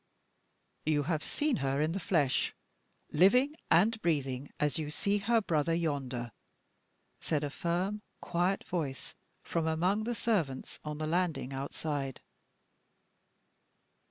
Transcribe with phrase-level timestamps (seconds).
[0.83, 2.55] "You have seen her in the flesh,
[3.11, 6.31] living and breathing as you see her brother yonder,"
[7.19, 12.19] said a firm, quiet voice, from among the servants on the landing outside.